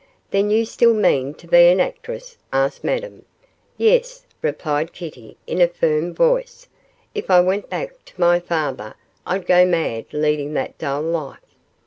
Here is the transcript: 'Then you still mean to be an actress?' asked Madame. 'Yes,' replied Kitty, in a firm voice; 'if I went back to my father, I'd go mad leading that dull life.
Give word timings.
'Then 0.31 0.49
you 0.49 0.65
still 0.65 0.95
mean 0.95 1.31
to 1.31 1.45
be 1.47 1.67
an 1.67 1.79
actress?' 1.79 2.35
asked 2.51 2.83
Madame. 2.83 3.23
'Yes,' 3.77 4.25
replied 4.41 4.93
Kitty, 4.93 5.37
in 5.45 5.61
a 5.61 5.67
firm 5.67 6.11
voice; 6.11 6.67
'if 7.13 7.29
I 7.29 7.39
went 7.39 7.69
back 7.69 8.03
to 8.05 8.19
my 8.19 8.39
father, 8.39 8.95
I'd 9.27 9.45
go 9.45 9.63
mad 9.63 10.05
leading 10.11 10.55
that 10.55 10.79
dull 10.79 11.03
life. 11.03 11.37